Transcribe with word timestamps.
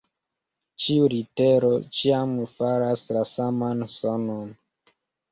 Ĉiu 0.83 1.09
litero 1.13 1.67
ĉiam 1.97 2.33
faras 2.53 3.03
la 3.17 3.21
saman 3.33 3.85
sonon. 3.97 4.49